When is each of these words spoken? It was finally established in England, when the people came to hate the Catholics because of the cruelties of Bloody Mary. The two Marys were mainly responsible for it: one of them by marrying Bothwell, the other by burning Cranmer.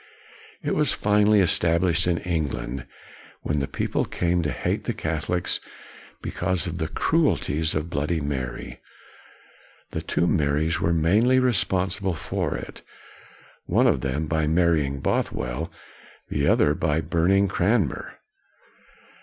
It 0.63 0.73
was 0.73 0.93
finally 0.93 1.41
established 1.41 2.07
in 2.07 2.17
England, 2.17 2.87
when 3.43 3.59
the 3.59 3.67
people 3.67 4.03
came 4.03 4.41
to 4.41 4.51
hate 4.51 4.85
the 4.85 4.95
Catholics 4.95 5.59
because 6.23 6.65
of 6.65 6.79
the 6.79 6.87
cruelties 6.87 7.75
of 7.75 7.91
Bloody 7.91 8.19
Mary. 8.19 8.79
The 9.91 10.01
two 10.01 10.25
Marys 10.25 10.81
were 10.81 10.91
mainly 10.91 11.37
responsible 11.37 12.15
for 12.15 12.57
it: 12.57 12.81
one 13.67 13.85
of 13.85 14.01
them 14.01 14.25
by 14.25 14.47
marrying 14.47 15.01
Bothwell, 15.01 15.71
the 16.29 16.47
other 16.47 16.73
by 16.73 16.99
burning 16.99 17.47
Cranmer. 17.47 18.17